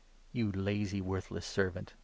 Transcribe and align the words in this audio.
'You 0.31 0.51
lazy, 0.51 0.99
worthless 0.99 1.45
servant! 1.45 1.93